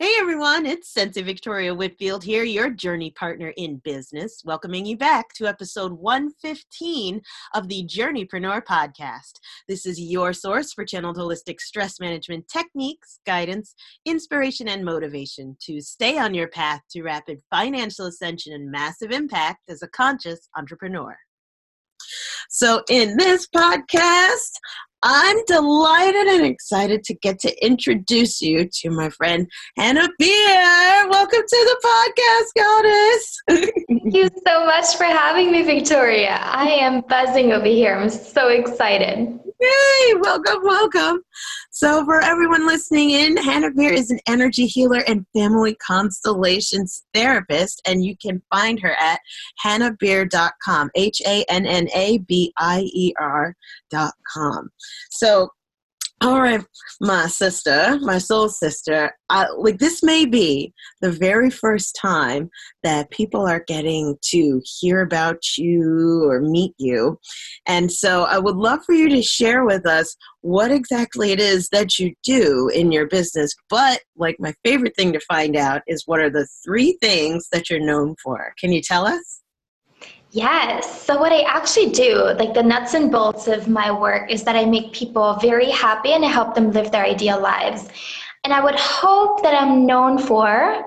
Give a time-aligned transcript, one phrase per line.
[0.00, 5.32] Hey everyone, it's Sensei Victoria Whitfield here, your journey partner in business, welcoming you back
[5.34, 7.22] to episode 115
[7.54, 9.38] of the Journeypreneur podcast.
[9.68, 15.80] This is your source for channeled holistic stress management techniques, guidance, inspiration, and motivation to
[15.80, 21.16] stay on your path to rapid financial ascension and massive impact as a conscious entrepreneur.
[22.50, 24.58] So, in this podcast,
[25.06, 29.46] I'm delighted and excited to get to introduce you to my friend
[29.76, 31.08] Hannah Bier.
[31.10, 33.42] Welcome to the podcast, Goddess.
[33.86, 36.38] Thank you so much for having me, Victoria.
[36.40, 37.94] I am buzzing over here.
[37.96, 39.38] I'm so excited.
[39.64, 40.14] Yay!
[40.20, 41.22] Welcome, welcome.
[41.70, 47.80] So, for everyone listening in, Hannah Bier is an energy healer and family constellations therapist,
[47.86, 49.20] and you can find her at
[49.64, 54.70] hannahbier.com, H A N N A B I E R.com.
[55.10, 55.48] So,
[56.24, 56.64] all right,
[57.02, 62.48] my sister, my soul sister, I, like this may be the very first time
[62.82, 67.18] that people are getting to hear about you or meet you.
[67.66, 71.68] And so I would love for you to share with us what exactly it is
[71.72, 73.54] that you do in your business.
[73.68, 77.68] But like my favorite thing to find out is what are the three things that
[77.68, 78.54] you're known for?
[78.58, 79.43] Can you tell us?
[80.34, 81.02] Yes.
[81.02, 84.56] So, what I actually do, like the nuts and bolts of my work, is that
[84.56, 87.88] I make people very happy and I help them live their ideal lives.
[88.42, 90.86] And I would hope that I'm known for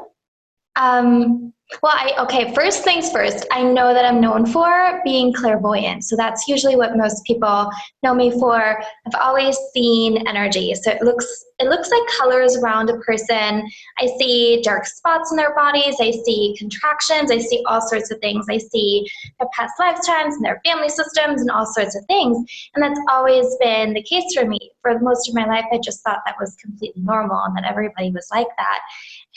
[0.75, 1.53] um,
[1.83, 6.05] well, I, okay, first things first, I know that I'm known for being clairvoyant.
[6.05, 7.69] So that's usually what most people
[8.03, 8.81] know me for.
[9.05, 10.73] I've always seen energy.
[10.75, 13.67] So it looks it looks like colors around a person.
[13.97, 15.95] I see dark spots in their bodies.
[15.99, 17.31] I see contractions.
[17.31, 18.45] I see all sorts of things.
[18.47, 19.07] I see
[19.39, 22.37] their past lifetimes and their family systems and all sorts of things.
[22.75, 24.59] And that's always been the case for me.
[24.83, 28.11] For most of my life, I just thought that was completely normal and that everybody
[28.11, 28.79] was like that.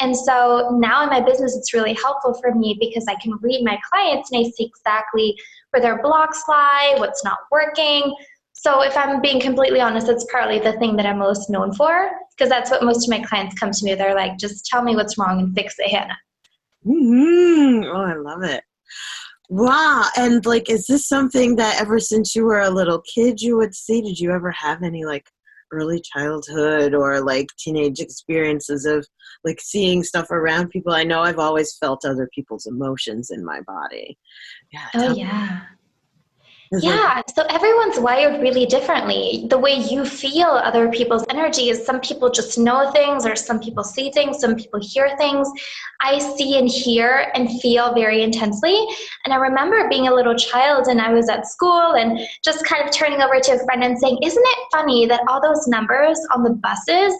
[0.01, 3.65] And so now in my business, it's really helpful for me because I can read
[3.65, 5.37] my clients and I see exactly
[5.70, 8.15] where their blocks lie, what's not working.
[8.53, 12.11] So if I'm being completely honest, that's partly the thing that I'm most known for
[12.37, 13.94] because that's what most of my clients come to me.
[13.94, 16.19] They're like, just tell me what's wrong and fix it, Hannah.
[16.87, 17.84] Mm-hmm.
[17.84, 18.62] Oh, I love it.
[19.49, 20.05] Wow.
[20.17, 23.75] And like, is this something that ever since you were a little kid you would
[23.75, 24.00] see?
[24.00, 25.31] Did you ever have any like
[25.72, 29.06] early childhood or like teenage experiences of
[29.44, 30.92] like seeing stuff around people.
[30.92, 34.19] I know i've always felt other people's emotions in my body.
[34.72, 35.60] Yeah oh yeah
[36.72, 36.86] Mm-hmm.
[36.86, 39.44] yeah, so everyone's wired really differently.
[39.50, 43.58] The way you feel other people's energy is some people just know things, or some
[43.58, 45.50] people see things, some people hear things.
[46.00, 48.86] I see and hear and feel very intensely.
[49.25, 52.88] And I remember being a little child and I was at school and just kind
[52.88, 56.20] of turning over to a friend and saying, Isn't it funny that all those numbers
[56.32, 57.14] on the buses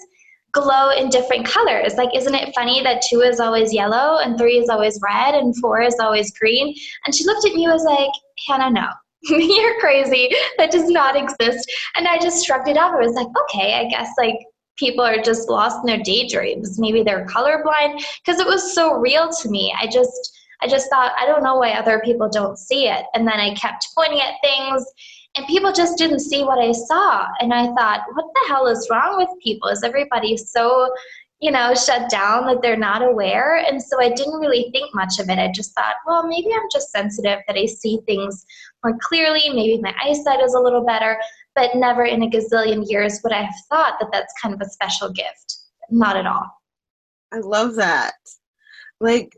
[0.53, 1.95] glow in different colors.
[1.95, 5.57] Like, isn't it funny that two is always yellow and three is always red and
[5.59, 6.75] four is always green?
[7.07, 8.11] And she looked at me and was like,
[8.49, 8.89] Hannah, no.
[9.31, 10.31] you're crazy.
[10.57, 11.71] That does not exist.
[11.97, 12.95] And I just shrugged it off.
[12.95, 14.37] I was like, okay, I guess like
[14.77, 16.79] people are just lost in their daydreams.
[16.79, 19.75] Maybe they're colorblind because it was so real to me.
[19.79, 23.05] I just I just thought I don't know why other people don't see it.
[23.15, 24.85] And then I kept pointing at things
[25.37, 27.27] and people just didn't see what I saw.
[27.41, 29.69] And I thought, what the hell is wrong with people?
[29.69, 30.91] Is everybody so
[31.41, 33.57] you know, shut down, that they're not aware.
[33.57, 35.39] And so I didn't really think much of it.
[35.39, 38.45] I just thought, well, maybe I'm just sensitive that I see things
[38.85, 39.43] more clearly.
[39.53, 41.19] Maybe my eyesight is a little better,
[41.55, 44.69] but never in a gazillion years would I have thought that that's kind of a
[44.69, 45.59] special gift.
[45.91, 46.47] Not at all.
[47.33, 48.15] I love that.
[49.01, 49.37] Like,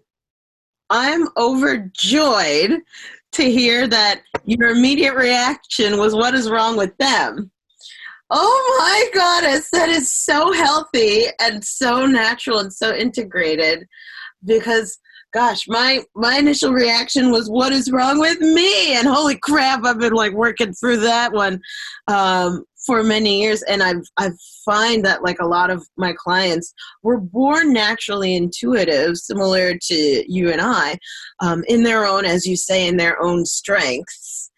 [0.90, 2.80] I'm overjoyed
[3.32, 7.50] to hear that your immediate reaction was, What is wrong with them?
[8.34, 13.86] Oh my goddess, that is so healthy and so natural and so integrated
[14.44, 14.98] because
[15.32, 18.94] gosh, my my initial reaction was what is wrong with me?
[18.94, 21.60] And holy crap, I've been like working through that one
[22.08, 24.30] um, for many years and I've I
[24.64, 30.50] find that like a lot of my clients were born naturally intuitive, similar to you
[30.52, 30.98] and I,
[31.40, 34.50] um, in their own, as you say, in their own strengths.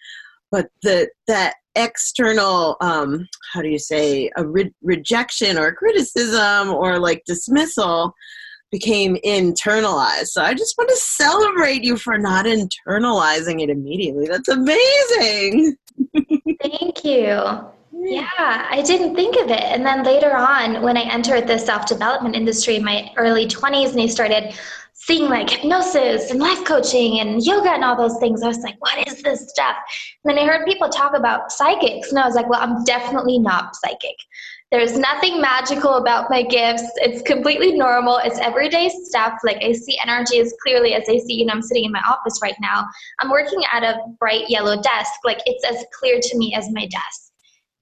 [0.51, 6.99] But the that external um, how do you say a re- rejection or criticism or
[6.99, 8.15] like dismissal
[8.75, 14.49] became internalized so i just want to celebrate you for not internalizing it immediately that's
[14.49, 15.77] amazing
[16.63, 17.41] thank you
[18.07, 19.63] yeah, I didn't think of it.
[19.63, 23.93] And then later on, when I entered the self development industry in my early 20s
[23.93, 24.53] and I started
[25.07, 28.43] seeing like hypnosis and life coaching and yoga and all those things.
[28.43, 29.77] I was like, what is this stuff?
[30.25, 33.39] And then I heard people talk about psychics, and I was like, well, I'm definitely
[33.39, 34.17] not psychic.
[34.75, 36.83] There's nothing magical about my gifts.
[36.97, 38.17] It's completely normal.
[38.17, 39.39] It's everyday stuff.
[39.45, 42.01] Like I see energy as clearly as I see, you know, I'm sitting in my
[42.01, 42.85] office right now.
[43.21, 45.13] I'm working at a bright yellow desk.
[45.23, 47.31] Like it's as clear to me as my desk.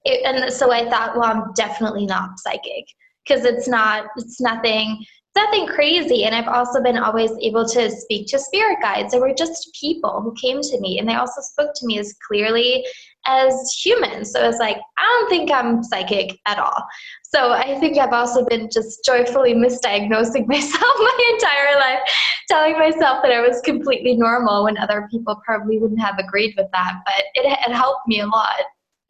[0.05, 2.85] It, and so I thought, well, I'm definitely not psychic
[3.27, 5.03] because it's not, it's nothing
[5.35, 6.25] nothing crazy.
[6.25, 9.13] And I've also been always able to speak to spirit guides.
[9.13, 12.13] They were just people who came to me and they also spoke to me as
[12.27, 12.85] clearly
[13.25, 14.31] as humans.
[14.31, 16.85] So it's like, I don't think I'm psychic at all.
[17.23, 21.99] So I think I've also been just joyfully misdiagnosing myself my entire life,
[22.47, 26.67] telling myself that I was completely normal when other people probably wouldn't have agreed with
[26.73, 27.01] that.
[27.05, 28.61] But it, it helped me a lot.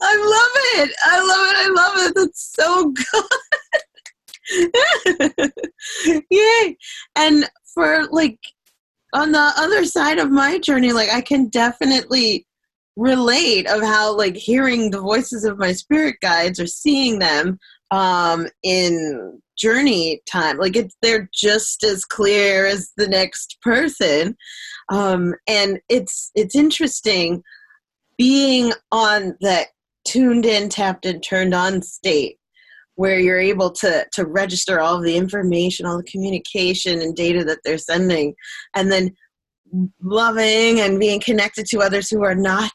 [0.01, 0.51] I love
[0.83, 0.91] it.
[1.05, 1.57] I love it.
[1.57, 2.15] I love it.
[2.15, 3.25] That's so good.
[6.29, 6.77] Yay.
[7.15, 8.37] And for like
[9.13, 12.45] on the other side of my journey, like I can definitely
[12.95, 17.57] relate of how like hearing the voices of my spirit guides or seeing them
[17.91, 24.35] um in journey time like it's they're just as clear as the next person.
[24.89, 27.41] Um and it's it's interesting
[28.17, 29.67] being on that
[30.05, 32.37] tuned in tapped and turned on state
[32.95, 37.43] where you're able to to register all of the information all the communication and data
[37.43, 38.35] that they're sending
[38.75, 39.11] and then
[40.01, 42.71] loving and being connected to others who are not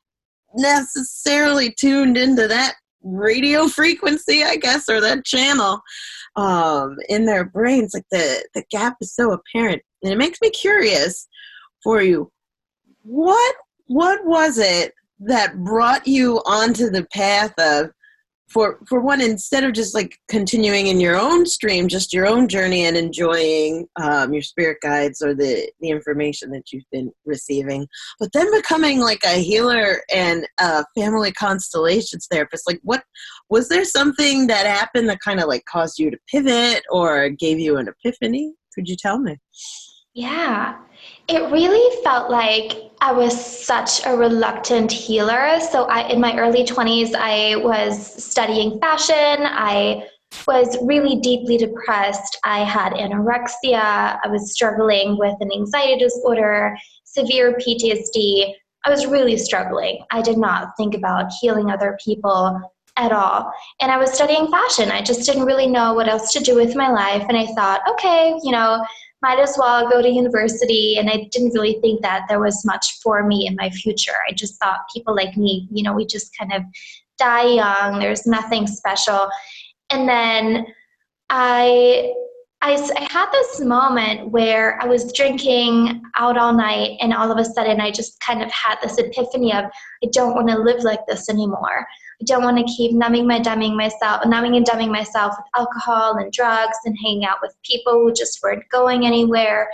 [0.55, 5.81] necessarily tuned into that radio frequency i guess or that channel
[6.39, 7.93] um, in their brains.
[7.93, 9.83] Like the the gap is so apparent.
[10.03, 11.29] And it makes me curious
[11.83, 12.31] for you.
[13.03, 13.55] What
[13.87, 17.91] what was it that brought you onto the path of
[18.49, 22.49] for for one instead of just like continuing in your own stream just your own
[22.49, 27.87] journey and enjoying um, your spirit guides or the the information that you've been receiving
[28.19, 33.03] but then becoming like a healer and a family constellations therapist like what
[33.50, 37.59] was there something that happened that kind of like caused you to pivot or gave
[37.59, 38.53] you an epiphany?
[38.75, 39.37] Could you tell me
[40.19, 40.76] yeah
[41.29, 43.32] it really felt like I was
[43.65, 45.61] such a reluctant healer.
[45.61, 49.47] So I in my early 20s I was studying fashion.
[49.47, 50.05] I
[50.47, 52.38] was really deeply depressed.
[52.44, 54.19] I had anorexia.
[54.23, 58.55] I was struggling with an anxiety disorder, severe PTSD.
[58.85, 60.05] I was really struggling.
[60.11, 62.61] I did not think about healing other people
[62.97, 63.53] at all.
[63.81, 64.91] And I was studying fashion.
[64.91, 67.25] I just didn't really know what else to do with my life.
[67.29, 68.85] And I thought, okay, you know,
[69.23, 70.97] might as well go to university.
[70.99, 74.15] And I didn't really think that there was much for me in my future.
[74.29, 76.62] I just thought people like me, you know, we just kind of
[77.19, 79.29] die young, there's nothing special.
[79.91, 80.67] And then
[81.31, 82.12] I
[82.61, 87.38] I, I, had this moment where I was drinking out all night, and all of
[87.38, 90.82] a sudden, I just kind of had this epiphany of I don't want to live
[90.82, 91.87] like this anymore.
[92.20, 96.17] I don't want to keep numbing my dumbing myself, numbing and dumbing myself with alcohol
[96.17, 99.70] and drugs and hanging out with people who just weren't going anywhere.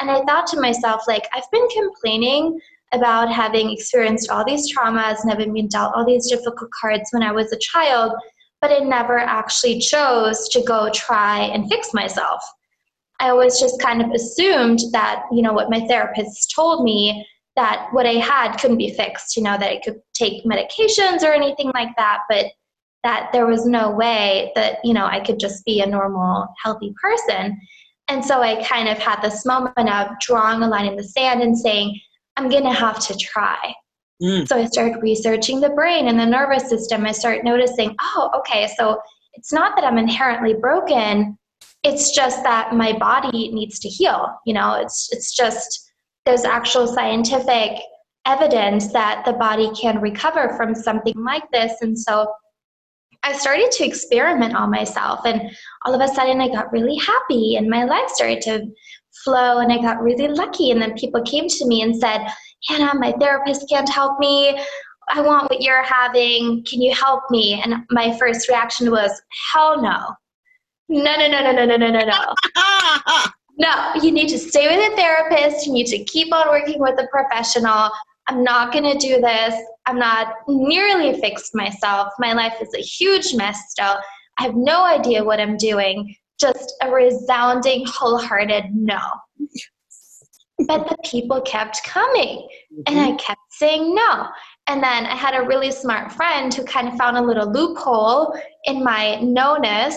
[0.00, 2.58] And I thought to myself, like, I've been complaining
[2.92, 7.22] about having experienced all these traumas and having been dealt all these difficult cards when
[7.22, 8.12] I was a child,
[8.60, 12.42] but I never actually chose to go try and fix myself.
[13.20, 17.24] I always just kind of assumed that, you know, what my therapist told me
[17.56, 21.32] that what I had couldn't be fixed, you know, that I could take medications or
[21.32, 22.46] anything like that, but
[23.04, 26.94] that there was no way that, you know, I could just be a normal, healthy
[27.00, 27.60] person.
[28.08, 31.42] And so I kind of had this moment of drawing a line in the sand
[31.42, 32.00] and saying,
[32.36, 33.74] I'm going to have to try.
[34.22, 34.48] Mm.
[34.48, 37.06] So I started researching the brain and the nervous system.
[37.06, 39.00] I started noticing, oh, okay, so
[39.34, 41.38] it's not that I'm inherently broken.
[41.82, 44.34] It's just that my body needs to heal.
[44.46, 45.83] You know, it's it's just
[46.26, 47.78] there's actual scientific
[48.26, 51.72] evidence that the body can recover from something like this.
[51.82, 52.32] And so
[53.22, 55.50] I started to experiment on myself, and
[55.84, 58.66] all of a sudden I got really happy, and my life started to
[59.24, 60.70] flow, and I got really lucky.
[60.70, 62.26] And then people came to me and said,
[62.68, 64.58] Hannah, my therapist can't help me.
[65.10, 66.64] I want what you're having.
[66.64, 67.60] Can you help me?
[67.62, 69.10] And my first reaction was,
[69.52, 70.14] hell no.
[70.88, 72.34] No, no, no, no, no, no, no, no, no.
[73.56, 75.66] No, you need to stay with a therapist.
[75.66, 77.90] You need to keep on working with a professional.
[78.26, 79.54] I'm not going to do this.
[79.86, 82.12] I'm not nearly fixed myself.
[82.18, 83.96] My life is a huge mess still.
[84.38, 86.14] I have no idea what I'm doing.
[86.40, 88.98] Just a resounding, wholehearted no.
[90.66, 92.48] but the people kept coming,
[92.86, 93.16] and I mm-hmm.
[93.16, 94.28] kept saying no.
[94.66, 98.34] And then I had a really smart friend who kind of found a little loophole
[98.64, 99.96] in my no ness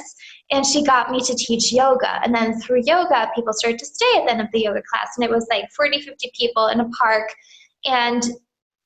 [0.52, 4.12] and she got me to teach yoga and then through yoga people started to stay
[4.16, 6.80] at the end of the yoga class and it was like 40 50 people in
[6.80, 7.30] a park
[7.86, 8.24] and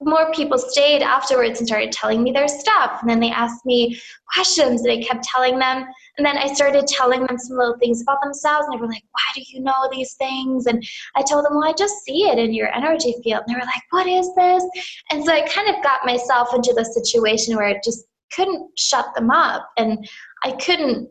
[0.04, 2.98] more people stayed afterwards and started telling me their stuff.
[3.02, 4.00] And then they asked me
[4.34, 5.86] questions and I kept telling them.
[6.18, 8.66] And then I started telling them some little things about themselves.
[8.66, 10.66] And they were like, Why do you know these things?
[10.66, 10.84] And
[11.16, 13.44] I told them, Well, I just see it in your energy field.
[13.46, 14.64] And they were like, What is this?
[15.12, 19.06] And so I kind of got myself into the situation where I just couldn't shut
[19.16, 20.08] them up and
[20.44, 21.10] I couldn't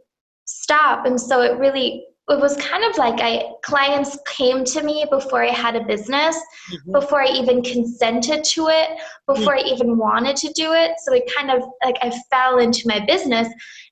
[0.51, 1.07] stop.
[1.07, 5.43] And so it really it was kind of like I clients came to me before
[5.43, 6.93] I had a business, mm-hmm.
[6.93, 8.91] before I even consented to it,
[9.27, 9.67] before mm-hmm.
[9.67, 10.93] I even wanted to do it.
[11.05, 13.49] So it kind of like I fell into my business.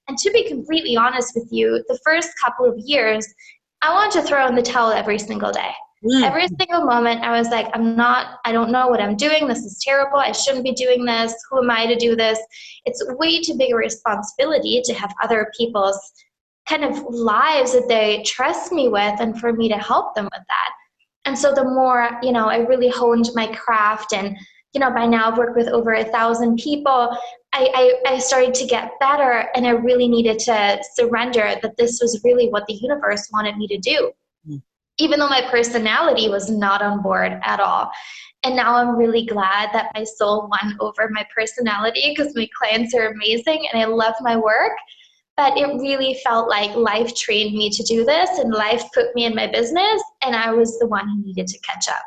[0.06, 3.26] And to be completely honest with you, the first couple of years,
[3.82, 5.72] I wanted to throw in the towel every single day.
[6.04, 6.22] Mm.
[6.22, 9.48] Every single moment, I was like, I'm not, I don't know what I'm doing.
[9.48, 10.18] This is terrible.
[10.18, 11.34] I shouldn't be doing this.
[11.50, 12.38] Who am I to do this?
[12.84, 15.98] It's way too big a responsibility to have other people's
[16.68, 20.42] kind of lives that they trust me with and for me to help them with
[20.48, 20.70] that.
[21.24, 24.36] And so the more, you know, I really honed my craft and,
[24.72, 27.16] you know, by now I've worked with over a thousand people,
[27.52, 32.00] I, I, I started to get better and I really needed to surrender that this
[32.00, 34.12] was really what the universe wanted me to do.
[34.48, 34.62] Mm.
[34.98, 37.90] Even though my personality was not on board at all.
[38.44, 42.94] And now I'm really glad that my soul won over my personality because my clients
[42.94, 44.72] are amazing and I love my work
[45.38, 49.24] but it really felt like life trained me to do this and life put me
[49.24, 52.02] in my business and i was the one who needed to catch up.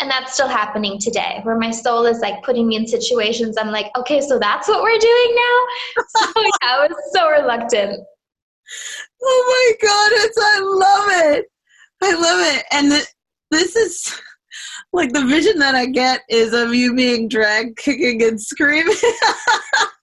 [0.00, 3.70] And that's still happening today where my soul is like putting me in situations i'm
[3.70, 6.02] like okay so that's what we're doing now?
[6.16, 8.00] So yeah, i was so reluctant.
[9.22, 11.46] Oh my god it's i love it.
[12.02, 12.64] I love it.
[12.72, 13.06] And the,
[13.50, 14.20] this is
[14.92, 18.96] like the vision that i get is of you being dragged kicking and screaming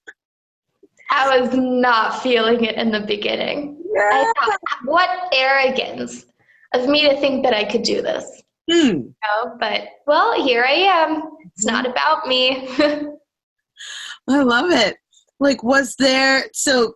[1.12, 3.84] I was not feeling it in the beginning.
[3.94, 4.10] Yeah.
[4.12, 6.26] I thought, what arrogance
[6.74, 8.42] of me to think that I could do this.
[8.72, 8.88] Hmm.
[8.88, 11.24] You know, but well, here I am.
[11.46, 11.92] It's not hmm.
[11.92, 12.70] about me.
[14.30, 14.98] I love it.
[15.40, 16.94] Like, was there so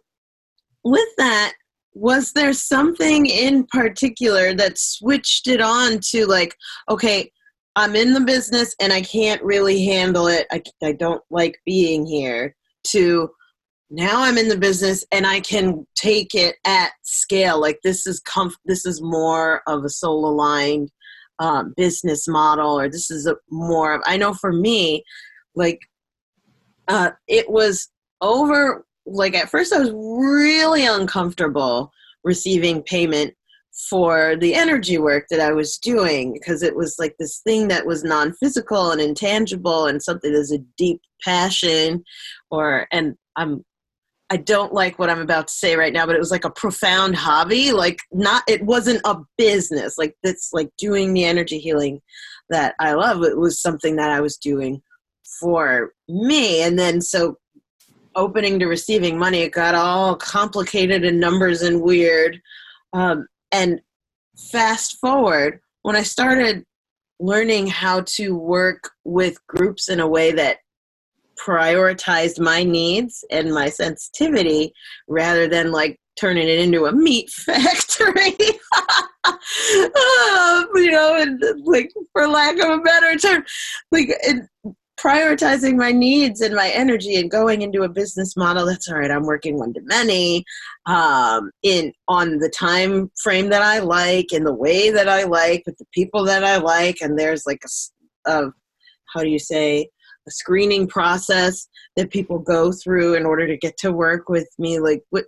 [0.83, 1.53] with that?
[1.93, 6.55] Was there something in particular that switched it on to like,
[6.89, 7.31] okay,
[7.75, 10.45] I'm in the business and I can't really handle it.
[10.51, 12.55] I, I don't like being here.
[12.89, 13.31] To
[13.89, 17.59] now I'm in the business and I can take it at scale.
[17.59, 20.89] Like this is comf- this is more of a soul aligned
[21.39, 24.01] um, business model, or this is a more of.
[24.05, 25.03] I know for me,
[25.55, 25.79] like
[26.87, 27.89] uh, it was
[28.21, 28.85] over.
[29.05, 31.91] Like at first, I was really uncomfortable
[32.23, 33.35] receiving payment
[33.89, 37.85] for the energy work that I was doing because it was like this thing that
[37.85, 42.03] was non-physical and intangible and something that's a deep passion
[42.49, 43.65] or and I'm
[44.29, 46.49] I don't like what I'm about to say right now, but it was like a
[46.49, 47.71] profound hobby.
[47.71, 49.97] Like not, it wasn't a business.
[49.97, 52.01] Like that's like doing the energy healing
[52.49, 53.23] that I love.
[53.23, 54.81] It was something that I was doing
[55.39, 56.61] for me.
[56.61, 57.37] And then so
[58.15, 62.41] opening to receiving money, it got all complicated and numbers and weird.
[62.93, 63.81] Um, and
[64.51, 66.65] fast forward, when I started
[67.19, 70.57] learning how to work with groups in a way that
[71.43, 74.73] prioritized my needs and my sensitivity
[75.07, 78.35] rather than like turning it into a meat factory.
[79.25, 83.43] um, you know, and like for lack of a better term,
[83.91, 84.09] like
[84.99, 89.11] prioritizing my needs and my energy and going into a business model that's all right
[89.11, 90.43] i'm working one to many
[90.85, 95.63] um, in on the time frame that i like in the way that i like
[95.65, 97.61] with the people that i like and there's like
[98.25, 98.51] a, a
[99.13, 99.87] how do you say
[100.27, 104.79] a screening process that people go through in order to get to work with me
[104.79, 105.25] like what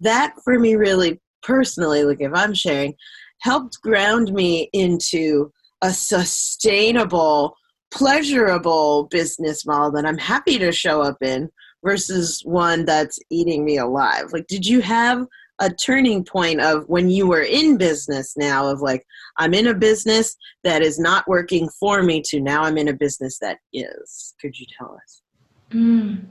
[0.00, 2.94] that for me really personally like if i'm sharing
[3.40, 5.50] helped ground me into
[5.82, 7.54] a sustainable
[7.90, 11.48] pleasurable business model that i'm happy to show up in
[11.84, 14.32] versus one that's eating me alive.
[14.32, 15.26] Like did you have
[15.60, 19.04] a turning point of when you were in business now of like
[19.38, 22.92] i'm in a business that is not working for me to now i'm in a
[22.92, 24.34] business that is.
[24.40, 25.22] Could you tell us?
[25.70, 26.24] Mm.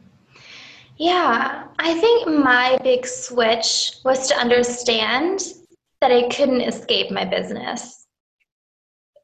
[0.98, 5.42] yeah i think my big switch was to understand
[6.02, 7.96] that i couldn't escape my business.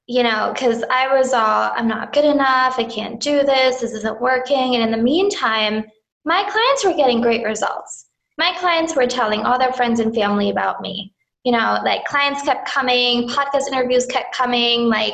[0.07, 3.91] You know because i was all i'm not good enough i can't do this this
[3.91, 5.83] isn't working and in the meantime
[6.25, 8.04] my clients were getting great results
[8.37, 11.13] my clients were telling all their friends and family about me.
[11.43, 15.13] You know, like clients kept coming, podcast interviews kept coming, like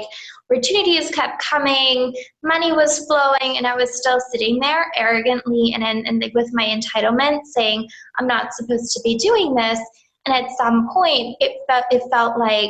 [0.49, 6.07] opportunities kept coming, money was flowing, and I was still sitting there arrogantly and, and,
[6.07, 7.87] and with my entitlement saying,
[8.17, 9.79] I'm not supposed to be doing this.
[10.25, 12.69] And at some point, it felt, it felt like,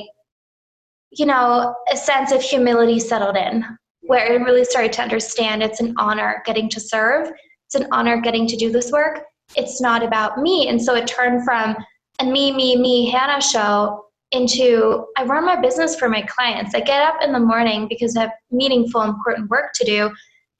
[1.11, 3.63] you know, a sense of humility settled in.
[4.01, 7.31] where I really started to understand it's an honor getting to serve.
[7.67, 9.23] It's an honor getting to do this work.
[9.55, 10.67] It's not about me.
[10.67, 11.75] And so it turned from
[12.19, 16.73] a me, me, me Hannah show into I run my business for my clients.
[16.73, 20.11] I get up in the morning because I have meaningful, important work to do,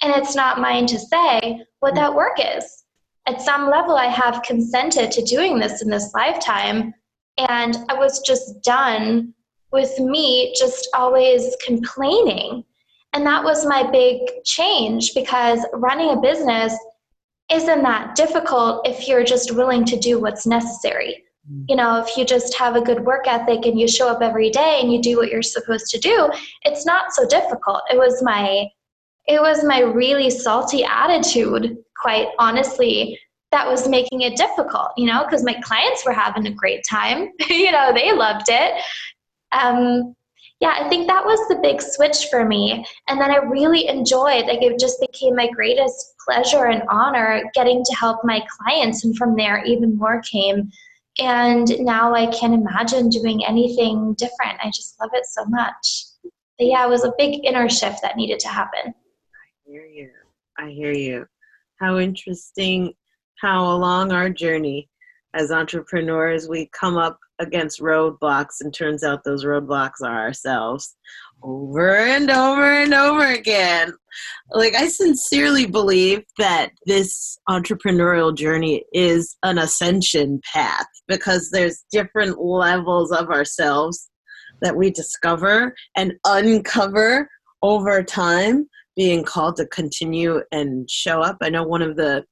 [0.02, 2.84] and it's not mine to say what that work is.
[3.28, 6.94] At some level, I have consented to doing this in this lifetime,
[7.38, 9.34] and I was just done
[9.72, 12.66] with me just always complaining.
[13.14, 16.78] And that was my big change because running a business
[17.52, 21.24] isn't that difficult if you're just willing to do what's necessary.
[21.68, 24.52] You know if you just have a good work ethic and you show up every
[24.52, 26.30] day and you do what you're supposed to do
[26.64, 27.82] it's not so difficult.
[27.92, 28.68] It was my
[29.28, 33.20] it was my really salty attitude quite honestly
[33.52, 37.30] that was making it difficult you know because my clients were having a great time.
[37.50, 38.82] You know they loved it.
[39.52, 40.16] Um,
[40.62, 44.46] yeah i think that was the big switch for me and then i really enjoyed
[44.46, 49.18] like it just became my greatest pleasure and honor getting to help my clients and
[49.18, 50.72] from there even more came
[51.20, 54.60] and now I can't imagine doing anything different.
[54.64, 56.06] I just love it so much.
[56.24, 58.94] But yeah, it was a big inner shift that needed to happen.
[58.94, 60.10] I hear you.
[60.58, 61.28] I hear you.
[61.80, 62.94] How interesting
[63.40, 64.90] how along our journey
[65.34, 70.96] as entrepreneurs we come up against roadblocks and turns out those roadblocks are ourselves
[71.44, 73.94] over and over and over again.
[74.52, 82.40] Like, I sincerely believe that this entrepreneurial journey is an ascension path because there's different
[82.40, 84.10] levels of ourselves
[84.62, 87.28] that we discover and uncover
[87.64, 91.38] over time, being called to continue and show up.
[91.42, 92.24] I know one of the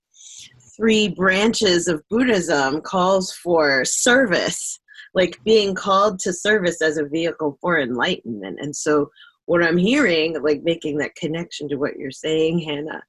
[0.76, 4.80] three branches of Buddhism calls for service
[5.20, 8.58] like being called to service as a vehicle for enlightenment.
[8.62, 9.10] And so
[9.48, 13.04] what I'm hearing, like making that connection to what you're saying, Hannah,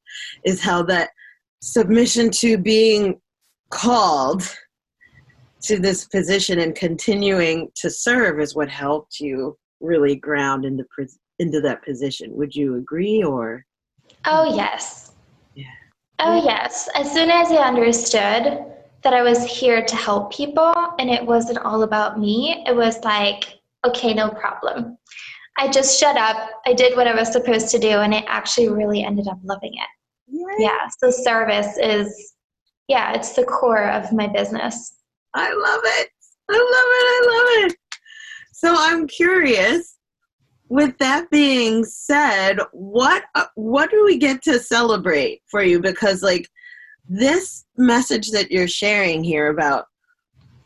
[0.44, 1.10] is how that
[1.62, 3.20] submission to being
[3.70, 4.42] called
[5.62, 10.84] to this position and continuing to serve is what helped you really ground into
[11.38, 12.34] into that position.
[12.34, 13.64] Would you agree or?
[14.24, 15.12] Oh yes.
[15.54, 15.66] Yeah.
[16.18, 16.88] Oh yes.
[16.96, 18.66] As soon as I understood
[19.02, 22.62] that I was here to help people and it wasn't all about me.
[22.66, 24.98] It was like, okay, no problem.
[25.58, 26.50] I just shut up.
[26.66, 29.74] I did what I was supposed to do and I actually really ended up loving
[29.74, 29.88] it.
[30.28, 30.54] Yeah.
[30.58, 30.88] yeah.
[30.98, 32.34] So service is
[32.88, 34.96] yeah, it's the core of my business.
[35.34, 36.08] I love it.
[36.50, 37.06] I love it.
[37.06, 37.76] I love it.
[38.52, 39.96] So I'm curious
[40.68, 46.22] with that being said, what uh, what do we get to celebrate for you because
[46.22, 46.48] like
[47.10, 49.84] this message that you're sharing here about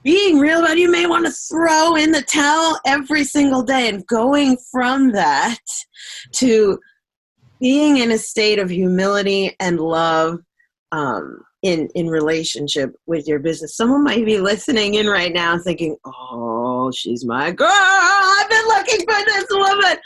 [0.02, 4.06] being real about you may want to throw in the towel every single day and
[4.06, 5.58] going from that
[6.32, 6.78] to
[7.60, 10.38] being in a state of humility and love
[10.92, 13.74] um, in in relationship with your business.
[13.74, 17.68] Someone might be listening in right now thinking oh she's my girl.
[17.70, 19.96] I've been looking for this woman.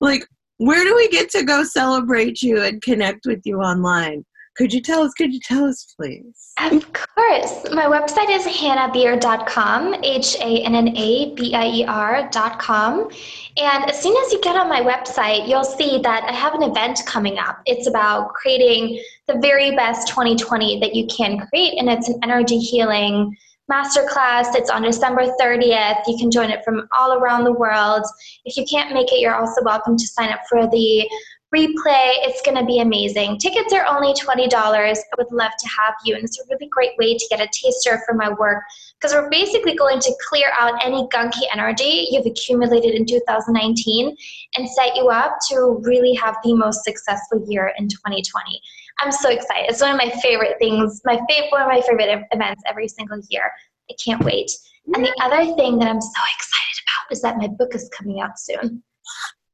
[0.00, 0.24] Like
[0.58, 4.24] where do we get to go celebrate you and connect with you online
[4.60, 5.14] could you tell us?
[5.14, 6.52] Could you tell us, please?
[6.60, 7.64] Of course.
[7.72, 13.10] My website is hannahbier.com, H A N N A B I E R.com.
[13.56, 16.62] And as soon as you get on my website, you'll see that I have an
[16.62, 17.62] event coming up.
[17.64, 22.58] It's about creating the very best 2020 that you can create, and it's an energy
[22.58, 23.34] healing
[23.72, 24.54] masterclass.
[24.54, 26.02] It's on December 30th.
[26.06, 28.04] You can join it from all around the world.
[28.44, 31.08] If you can't make it, you're also welcome to sign up for the
[31.54, 32.14] replay.
[32.22, 33.38] It's going to be amazing.
[33.38, 34.52] Tickets are only $20.
[34.52, 36.14] I would love to have you.
[36.14, 38.62] And it's a really great way to get a taster for my work
[39.00, 44.16] because we're basically going to clear out any gunky energy you've accumulated in 2019
[44.56, 48.60] and set you up to really have the most successful year in 2020.
[49.00, 49.66] I'm so excited.
[49.68, 53.20] It's one of my favorite things, my favorite, one of my favorite events every single
[53.28, 53.50] year.
[53.90, 54.50] I can't wait.
[54.94, 58.20] And the other thing that I'm so excited about is that my book is coming
[58.20, 58.82] out soon.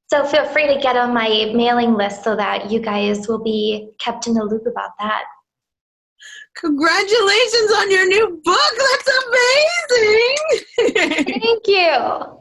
[0.09, 3.91] So feel free to get on my mailing list so that you guys will be
[3.99, 5.25] kept in the loop about that.
[6.57, 8.73] Congratulations on your new book.
[8.79, 9.11] That's
[9.99, 11.41] amazing.
[11.41, 12.33] Thank you.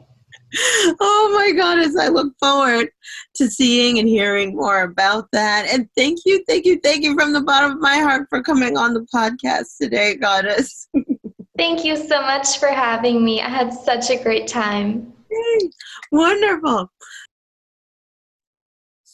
[1.00, 2.88] Oh my goodness, I look forward
[3.34, 5.66] to seeing and hearing more about that.
[5.68, 8.76] And thank you, thank you, thank you from the bottom of my heart for coming
[8.76, 10.88] on the podcast today, Goddess.
[11.58, 13.40] thank you so much for having me.
[13.40, 15.12] I had such a great time.
[16.12, 16.90] Wonderful.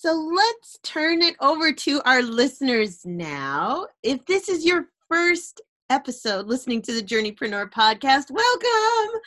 [0.02, 3.86] So let's turn it over to our listeners now.
[4.02, 5.60] If this is your first
[5.90, 9.20] episode listening to the Journeypreneur podcast, welcome.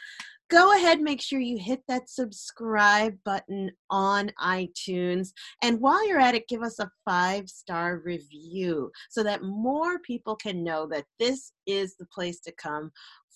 [0.49, 5.29] go ahead make sure you hit that subscribe button on itunes
[5.63, 10.35] and while you're at it give us a five star review so that more people
[10.35, 12.91] can know that this is the place to come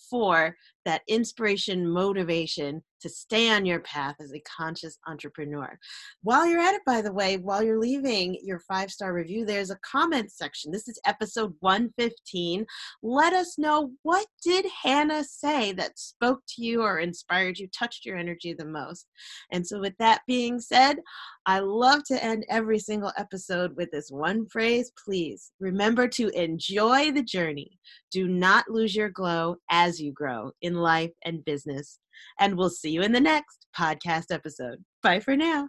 [0.10, 5.78] for that inspiration, motivation to stay on your path as a conscious entrepreneur.
[6.22, 9.72] While you're at it, by the way, while you're leaving your five star review, there's
[9.72, 10.72] a comment section.
[10.72, 12.66] This is episode 115.
[13.02, 18.06] Let us know what did Hannah say that spoke to you or inspired you, touched
[18.06, 19.08] your energy the most.
[19.52, 20.98] And so, with that being said,
[21.46, 24.92] I love to end every single episode with this one phrase.
[25.04, 27.80] Please remember to enjoy the journey.
[28.12, 29.56] Do not lose your glow
[29.90, 32.00] as you grow in life and business.
[32.40, 34.78] And we'll see you in the next podcast episode.
[35.04, 35.68] Bye for now.